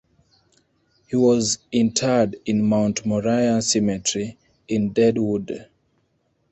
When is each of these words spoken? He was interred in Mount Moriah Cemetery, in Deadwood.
He 1.09 1.15
was 1.15 1.59
interred 1.71 2.37
in 2.47 2.63
Mount 2.65 3.05
Moriah 3.05 3.61
Cemetery, 3.61 4.39
in 4.67 4.93
Deadwood. 4.93 5.67